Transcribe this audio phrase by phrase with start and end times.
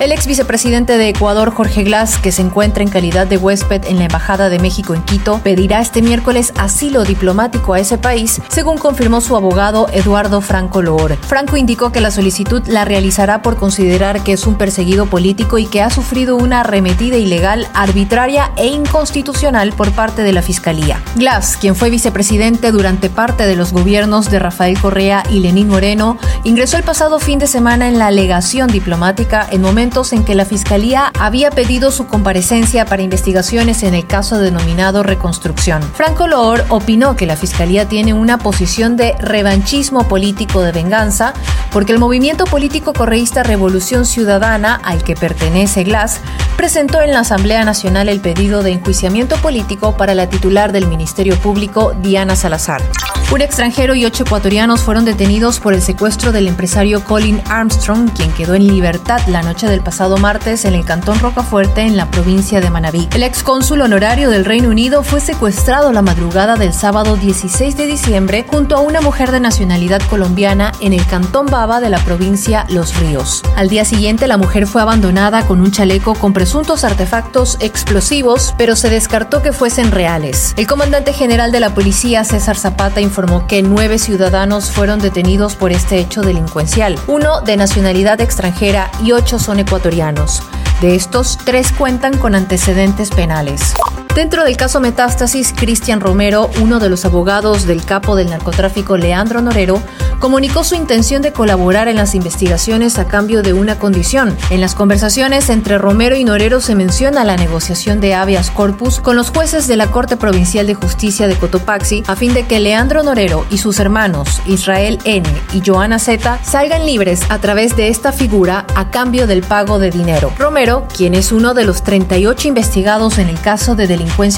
[0.00, 3.98] El ex vicepresidente de Ecuador, Jorge Glass, que se encuentra en calidad de huésped en
[3.98, 8.78] la Embajada de México en Quito, pedirá este miércoles asilo diplomático a ese país, según
[8.78, 11.16] confirmó su abogado Eduardo Franco Loor.
[11.16, 15.66] Franco indicó que la solicitud la realizará por considerar que es un perseguido político y
[15.66, 21.02] que ha sufrido una arremetida ilegal, arbitraria e inconstitucional por parte de la Fiscalía.
[21.16, 26.18] Glass, quien fue vicepresidente durante parte de los gobiernos de Rafael Correa y Lenín Moreno,
[26.44, 30.44] ingresó el pasado fin de semana en la alegación diplomática en momento en que la
[30.44, 35.82] Fiscalía había pedido su comparecencia para investigaciones en el caso denominado Reconstrucción.
[35.82, 41.32] Franco Loor opinó que la Fiscalía tiene una posición de revanchismo político de venganza
[41.72, 46.20] porque el movimiento político correísta Revolución Ciudadana, al que pertenece Glass,
[46.56, 51.36] presentó en la Asamblea Nacional el pedido de enjuiciamiento político para la titular del Ministerio
[51.36, 52.82] Público, Diana Salazar.
[53.30, 58.32] Un extranjero y ocho ecuatorianos fueron detenidos por el secuestro del empresario Colin Armstrong, quien
[58.32, 62.62] quedó en libertad la noche del pasado martes en el cantón Rocafuerte, en la provincia
[62.62, 63.06] de Manabí.
[63.12, 68.46] El excónsul honorario del Reino Unido fue secuestrado la madrugada del sábado 16 de diciembre
[68.48, 73.42] junto a una mujer de nacionalidad colombiana en el cantón De la provincia Los Ríos.
[73.56, 78.76] Al día siguiente, la mujer fue abandonada con un chaleco con presuntos artefactos explosivos, pero
[78.76, 80.54] se descartó que fuesen reales.
[80.56, 85.72] El comandante general de la policía, César Zapata, informó que nueve ciudadanos fueron detenidos por
[85.72, 90.44] este hecho delincuencial, uno de nacionalidad extranjera y ocho son ecuatorianos.
[90.80, 93.74] De estos, tres cuentan con antecedentes penales.
[94.18, 99.40] Dentro del caso Metástasis, Cristian Romero, uno de los abogados del capo del narcotráfico Leandro
[99.42, 99.80] Norero,
[100.18, 104.36] comunicó su intención de colaborar en las investigaciones a cambio de una condición.
[104.50, 109.14] En las conversaciones entre Romero y Norero se menciona la negociación de habeas corpus con
[109.14, 113.04] los jueces de la Corte Provincial de Justicia de Cotopaxi a fin de que Leandro
[113.04, 115.28] Norero y sus hermanos Israel N.
[115.52, 119.92] y Joana Z salgan libres a través de esta figura a cambio del pago de
[119.92, 120.32] dinero.
[120.36, 123.86] Romero, quien es uno de los 38 investigados en el caso de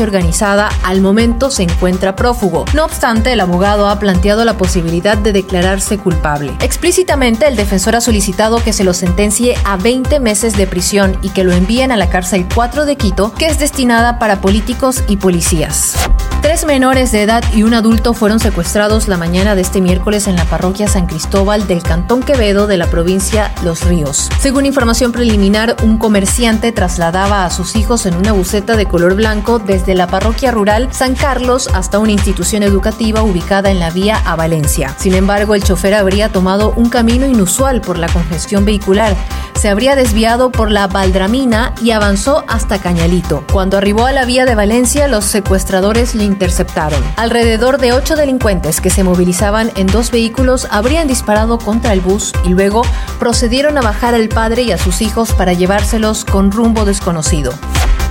[0.00, 2.64] organizada, al momento se encuentra prófugo.
[2.74, 6.54] No obstante, el abogado ha planteado la posibilidad de declararse culpable.
[6.60, 11.30] Explícitamente, el defensor ha solicitado que se lo sentencie a 20 meses de prisión y
[11.30, 15.16] que lo envíen a la cárcel 4 de Quito, que es destinada para políticos y
[15.16, 15.94] policías.
[16.42, 20.36] Tres menores de edad y un adulto fueron secuestrados la mañana de este miércoles en
[20.36, 24.30] la parroquia San Cristóbal del Cantón Quevedo de la provincia Los Ríos.
[24.40, 29.58] Según información preliminar, un comerciante trasladaba a sus hijos en una buceta de color blanco
[29.58, 34.34] desde la parroquia rural San Carlos hasta una institución educativa ubicada en la vía a
[34.34, 34.94] Valencia.
[34.98, 39.14] Sin embargo, el chofer habría tomado un camino inusual por la congestión vehicular
[39.60, 43.44] se habría desviado por la Valdramina y avanzó hasta Cañalito.
[43.52, 47.02] Cuando arribó a la vía de Valencia, los secuestradores le interceptaron.
[47.16, 52.32] Alrededor de ocho delincuentes que se movilizaban en dos vehículos habrían disparado contra el bus
[52.44, 52.82] y luego
[53.18, 57.52] procedieron a bajar al padre y a sus hijos para llevárselos con rumbo desconocido.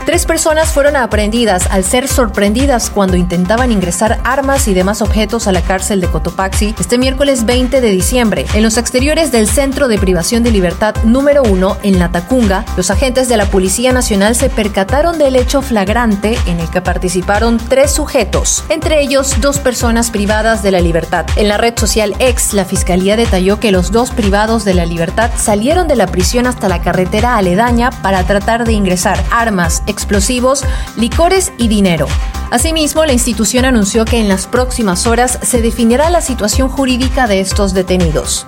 [0.09, 5.51] Tres personas fueron aprehendidas al ser sorprendidas cuando intentaban ingresar armas y demás objetos a
[5.51, 8.47] la cárcel de Cotopaxi este miércoles 20 de diciembre.
[8.55, 12.89] En los exteriores del Centro de Privación de Libertad número 1 en La Tacunga, los
[12.89, 17.91] agentes de la Policía Nacional se percataron del hecho flagrante en el que participaron tres
[17.91, 21.27] sujetos, entre ellos dos personas privadas de la libertad.
[21.35, 25.29] En la red social X, la Fiscalía detalló que los dos privados de la libertad
[25.37, 30.63] salieron de la prisión hasta la carretera aledaña para tratar de ingresar armas, explosivos,
[30.95, 32.07] licores y dinero.
[32.51, 37.41] Asimismo, la institución anunció que en las próximas horas se definirá la situación jurídica de
[37.41, 38.45] estos detenidos.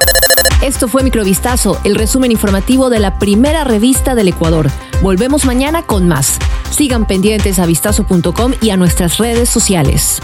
[0.62, 4.70] Esto fue Microvistazo, el resumen informativo de la primera revista del Ecuador.
[5.02, 6.38] Volvemos mañana con más.
[6.70, 10.22] Sigan pendientes a vistazo.com y a nuestras redes sociales.